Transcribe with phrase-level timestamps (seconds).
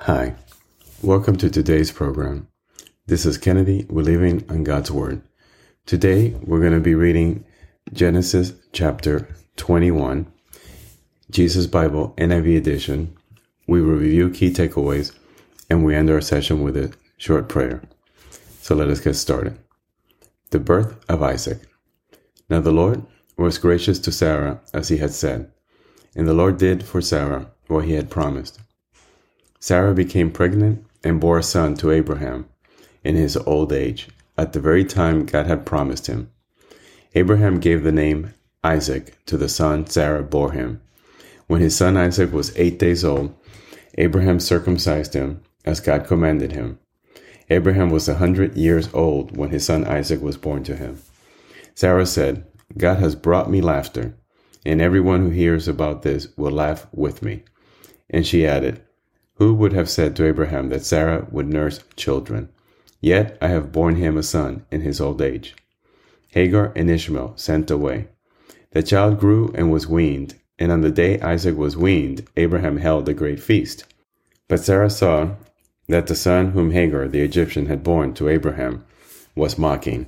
[0.00, 0.34] Hi,
[1.02, 2.48] welcome to today's program.
[3.06, 3.86] This is Kennedy.
[3.88, 5.22] We're living on God's Word.
[5.86, 7.46] Today, we're going to be reading
[7.92, 10.30] Genesis chapter 21,
[11.30, 13.16] Jesus Bible NIV edition.
[13.66, 15.16] We review key takeaways
[15.70, 17.80] and we end our session with a short prayer.
[18.60, 19.58] So let us get started.
[20.50, 21.60] The birth of Isaac.
[22.50, 23.06] Now the Lord
[23.38, 25.50] was gracious to Sarah as he had said,
[26.14, 28.60] and the Lord did for Sarah what he had promised.
[29.64, 32.46] Sarah became pregnant and bore a son to Abraham
[33.02, 36.30] in his old age, at the very time God had promised him.
[37.14, 40.82] Abraham gave the name Isaac to the son Sarah bore him.
[41.46, 43.34] When his son Isaac was eight days old,
[43.96, 46.78] Abraham circumcised him as God commanded him.
[47.48, 51.00] Abraham was a hundred years old when his son Isaac was born to him.
[51.74, 52.44] Sarah said,
[52.76, 54.14] God has brought me laughter,
[54.66, 57.44] and everyone who hears about this will laugh with me.
[58.10, 58.83] And she added,
[59.36, 62.48] who would have said to Abraham that Sarah would nurse children?
[63.00, 65.54] Yet I have borne him a son in his old age.
[66.30, 68.08] Hagar and Ishmael sent away.
[68.70, 73.08] The child grew and was weaned, and on the day Isaac was weaned, Abraham held
[73.08, 73.84] a great feast.
[74.48, 75.36] But Sarah saw
[75.88, 78.84] that the son whom Hagar the Egyptian had borne to Abraham
[79.34, 80.06] was mocking.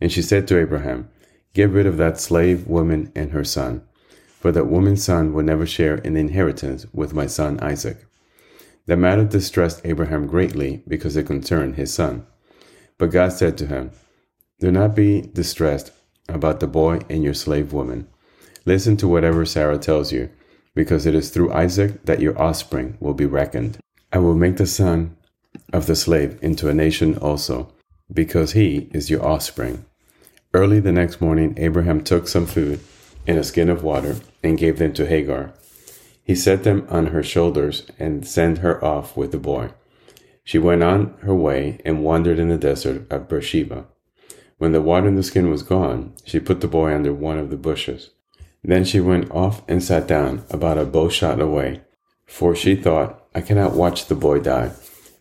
[0.00, 1.08] And she said to Abraham,
[1.54, 3.82] Get rid of that slave woman and her son,
[4.40, 8.07] for that woman's son will never share an inheritance with my son Isaac.
[8.88, 12.26] The matter distressed Abraham greatly because it concerned his son.
[12.96, 13.90] But God said to him,
[14.60, 15.92] Do not be distressed
[16.26, 18.08] about the boy and your slave woman.
[18.64, 20.30] Listen to whatever Sarah tells you,
[20.74, 23.76] because it is through Isaac that your offspring will be reckoned.
[24.10, 25.18] I will make the son
[25.70, 27.70] of the slave into a nation also,
[28.10, 29.84] because he is your offspring.
[30.54, 32.80] Early the next morning, Abraham took some food
[33.26, 35.52] and a skin of water and gave them to Hagar
[36.28, 39.70] he set them on her shoulders and sent her off with the boy.
[40.44, 43.86] She went on her way and wandered in the desert of Beersheba.
[44.58, 47.48] When the water in the skin was gone, she put the boy under one of
[47.48, 48.10] the bushes.
[48.62, 51.80] Then she went off and sat down about a bow shot away,
[52.26, 54.72] for she thought, I cannot watch the boy die.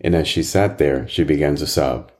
[0.00, 2.10] And as she sat there, she began to sob.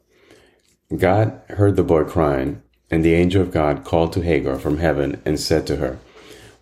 [0.96, 5.20] God heard the boy crying, and the angel of God called to Hagar from heaven
[5.24, 5.98] and said to her,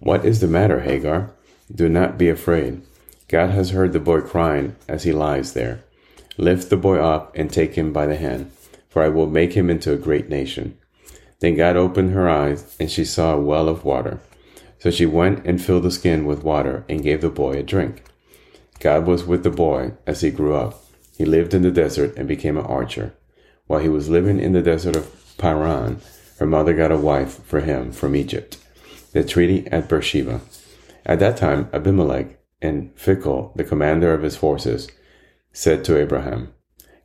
[0.01, 1.31] What is the matter, Hagar?
[1.73, 2.83] Do not be afraid.
[3.29, 5.83] God has heard the boy crying as he lies there.
[6.37, 8.51] Lift the boy up and take him by the hand,
[8.89, 10.77] for I will make him into a great nation.
[11.41, 14.21] Then God opened her eyes, and she saw a well of water.
[14.79, 18.05] So she went and filled the skin with water and gave the boy a drink.
[18.81, 20.85] God was with the boy as he grew up.
[21.17, 23.15] He lived in the desert and became an archer.
[23.67, 26.01] While he was living in the desert of Paran,
[26.39, 28.59] her mother got a wife for him from Egypt.
[29.13, 30.41] The treaty at Beersheba.
[31.07, 34.89] At that time, Abimelech and Phicol, the commander of his forces,
[35.53, 36.55] said to Abraham,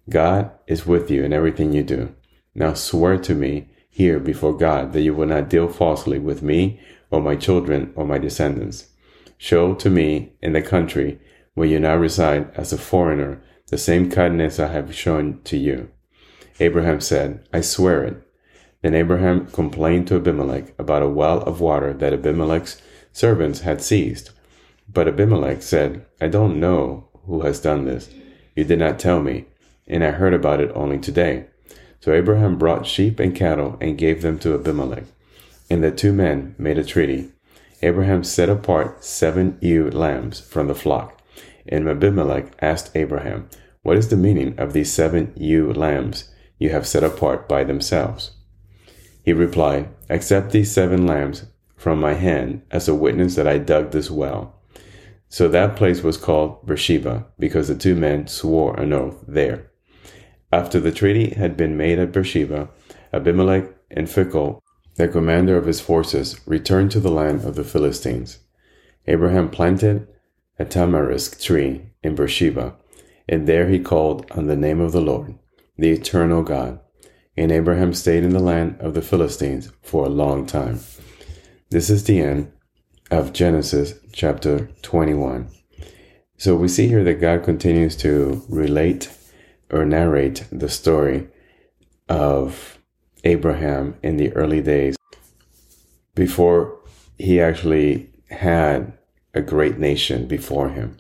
[0.10, 2.16] God is with you in everything you do.
[2.56, 6.80] Now swear to me here before God that you will not deal falsely with me
[7.12, 8.88] or my children or my descendants.
[9.38, 11.20] Show to me in the country
[11.54, 15.90] where you now reside as a foreigner the same kindness I have shown to you.
[16.60, 18.24] Abraham said, I swear it.
[18.82, 22.82] Then Abraham complained to Abimelech about a well of water that Abimelech's
[23.12, 24.32] servants had seized.
[24.92, 28.10] But Abimelech said, I don't know who has done this.
[28.56, 29.46] You did not tell me,
[29.88, 31.46] and I heard about it only today.
[32.00, 35.04] So Abraham brought sheep and cattle and gave them to Abimelech.
[35.70, 37.30] And the two men made a treaty.
[37.82, 41.22] Abraham set apart seven ewe lambs from the flock.
[41.68, 43.50] And Abimelech asked Abraham,
[43.84, 48.32] What is the meaning of these seven ewe lambs you have set apart by themselves?
[49.24, 51.46] He replied, Accept these seven lambs
[51.80, 54.54] from my hand as a witness that I dug this well.
[55.30, 59.72] So that place was called Beersheba, because the two men swore an oath there.
[60.52, 62.70] After the treaty had been made at Beersheba,
[63.14, 64.60] Abimelech and Phicol,
[64.96, 68.40] the commander of his forces, returned to the land of the Philistines.
[69.08, 70.06] Abraham planted
[70.60, 72.76] a tamarisk tree in Beersheba,
[73.30, 75.36] and there he called on the name of the Lord,
[75.78, 76.82] the eternal God.
[77.38, 80.82] And Abraham stayed in the land of the Philistines for a long time.
[81.72, 82.52] This is the end
[83.12, 85.52] of Genesis chapter 21.
[86.36, 89.16] So we see here that God continues to relate
[89.70, 91.28] or narrate the story
[92.08, 92.80] of
[93.24, 94.96] Abraham in the early days
[96.16, 96.76] before
[97.20, 98.92] he actually had
[99.36, 100.98] a great nation before him.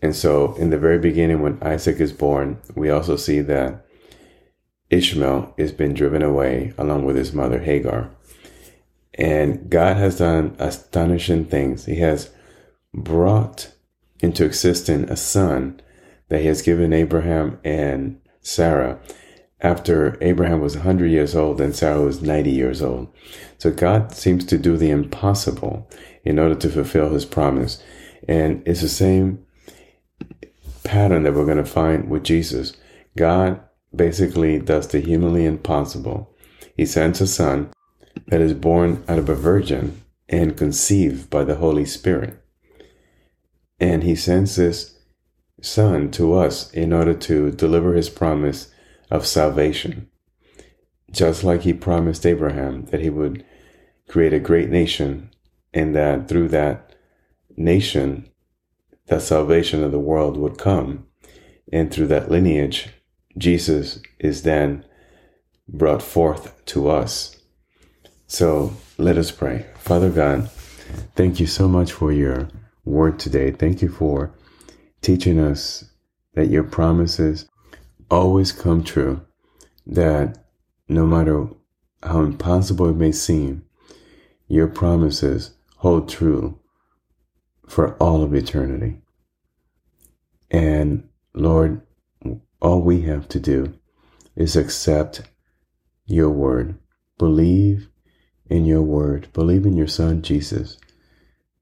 [0.00, 3.84] And so, in the very beginning, when Isaac is born, we also see that
[4.88, 8.10] Ishmael is being driven away along with his mother Hagar.
[9.18, 11.84] And God has done astonishing things.
[11.84, 12.30] He has
[12.94, 13.72] brought
[14.20, 15.80] into existence a son
[16.28, 19.00] that he has given Abraham and Sarah
[19.60, 23.12] after Abraham was 100 years old and Sarah was 90 years old.
[23.58, 25.90] So God seems to do the impossible
[26.24, 27.82] in order to fulfill his promise.
[28.28, 29.44] And it's the same
[30.84, 32.74] pattern that we're going to find with Jesus.
[33.16, 33.60] God
[33.94, 36.32] basically does the humanly impossible.
[36.76, 37.70] He sends a son
[38.26, 42.42] that is born out of a virgin and conceived by the Holy Spirit.
[43.80, 44.98] And he sends this
[45.62, 48.70] son to us in order to deliver his promise
[49.10, 50.08] of salvation.
[51.10, 53.44] Just like he promised Abraham that he would
[54.08, 55.30] create a great nation
[55.72, 56.94] and that through that
[57.56, 58.28] nation,
[59.06, 61.06] the salvation of the world would come.
[61.72, 62.88] And through that lineage,
[63.36, 64.84] Jesus is then
[65.68, 67.37] brought forth to us.
[68.30, 69.64] So let us pray.
[69.78, 70.50] Father God,
[71.16, 72.48] thank you so much for your
[72.84, 73.50] word today.
[73.52, 74.34] Thank you for
[75.00, 75.84] teaching us
[76.34, 77.48] that your promises
[78.10, 79.22] always come true,
[79.86, 80.44] that
[80.90, 81.48] no matter
[82.02, 83.64] how impossible it may seem,
[84.46, 86.60] your promises hold true
[87.66, 89.00] for all of eternity.
[90.50, 91.80] And Lord,
[92.60, 93.72] all we have to do
[94.36, 95.22] is accept
[96.04, 96.78] your word,
[97.16, 97.88] believe
[98.48, 100.78] in your word, believe in your son Jesus,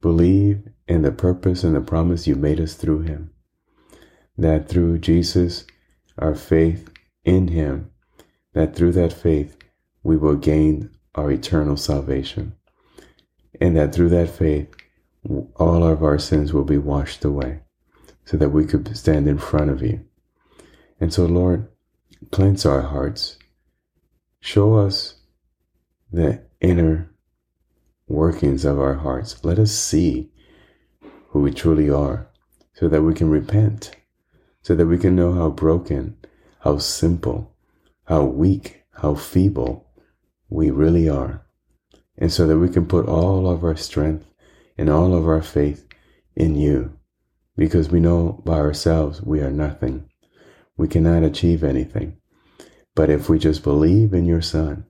[0.01, 3.31] believe in the purpose and the promise you made us through him,
[4.39, 5.65] that through Jesus,
[6.19, 6.91] our faith
[7.25, 7.91] in Him,
[8.55, 9.57] that through that faith
[10.03, 12.55] we will gain our eternal salvation.
[13.61, 14.75] And that through that faith,
[15.57, 17.61] all of our sins will be washed away
[18.25, 20.05] so that we could stand in front of you.
[21.01, 21.69] And so, Lord,
[22.31, 23.39] cleanse our hearts.
[24.41, 25.15] Show us
[26.13, 27.11] the inner
[28.09, 29.45] workings of our hearts.
[29.45, 30.31] Let us see
[31.29, 32.29] who we truly are
[32.75, 33.97] so that we can repent
[34.67, 36.17] so that we can know how broken,
[36.59, 37.55] how simple,
[38.07, 39.87] how weak, how feeble
[40.49, 41.47] we really are.
[42.19, 44.27] And so that we can put all of our strength
[44.77, 45.87] and all of our faith
[46.35, 46.99] in you.
[47.57, 50.11] Because we know by ourselves we are nothing.
[50.77, 52.17] We cannot achieve anything.
[52.97, 54.85] But if we just believe in your Son,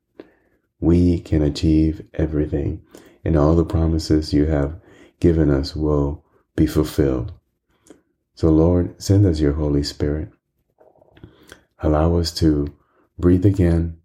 [0.81, 2.83] we can achieve everything.
[3.25, 4.81] And all the promises you have
[5.21, 6.25] given us will
[6.55, 7.33] be fulfilled.
[8.35, 10.31] So, Lord, send us your Holy Spirit.
[11.81, 12.75] Allow us to
[13.19, 13.99] breathe again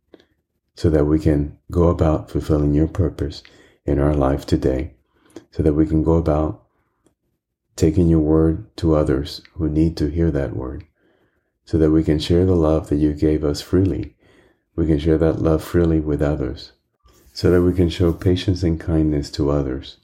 [0.76, 3.44] so that we can go about fulfilling your purpose
[3.86, 4.94] in our life today,
[5.52, 6.64] so that we can go about
[7.76, 10.86] taking your word to others who need to hear that word,
[11.66, 14.16] so that we can share the love that you gave us freely.
[14.76, 16.72] We can share that love freely with others,
[17.34, 19.98] so that we can show patience and kindness to others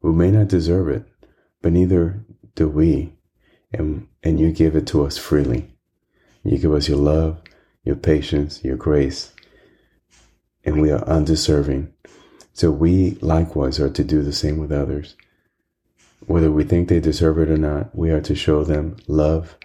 [0.00, 1.04] who may not deserve it,
[1.62, 2.24] but neither
[2.54, 3.12] do we
[3.72, 5.70] and, and you give it to us freely.
[6.42, 7.40] You give us your love,
[7.84, 9.32] your patience, your grace,
[10.64, 11.92] and we are undeserving.
[12.52, 15.16] So we likewise are to do the same with others.
[16.26, 19.56] Whether we think they deserve it or not, we are to show them love,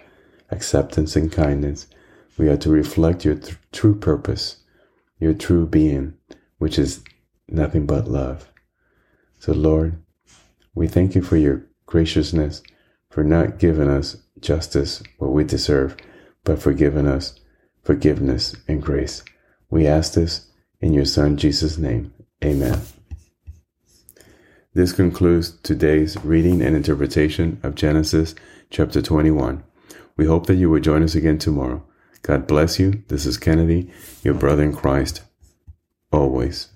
[0.52, 1.88] acceptance, and kindness.
[2.38, 4.58] We are to reflect your th- true purpose,
[5.20, 6.16] your true being,
[6.58, 7.04] which is
[7.48, 8.52] nothing but love.
[9.40, 10.02] So, Lord,
[10.74, 12.62] we thank you for your graciousness
[13.10, 15.96] for not giving us justice what we deserve,
[16.44, 17.40] but for giving us
[17.82, 19.24] forgiveness and grace.
[19.70, 20.48] We ask this
[20.82, 22.14] in your Son Jesus' name.
[22.44, 22.82] Amen.
[24.74, 28.36] This concludes today's reading and interpretation of Genesis
[28.70, 29.64] chapter 21.
[30.18, 31.82] We hope that you will join us again tomorrow.
[32.26, 33.04] God bless you.
[33.08, 33.92] This is Kennedy,
[34.24, 35.22] your brother in Christ,
[36.12, 36.70] always.